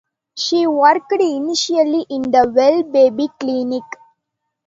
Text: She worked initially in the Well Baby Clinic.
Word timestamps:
She 0.35 0.65
worked 0.65 1.11
initially 1.11 2.07
in 2.09 2.23
the 2.23 2.51
Well 2.51 2.81
Baby 2.81 3.29
Clinic. 3.39 3.83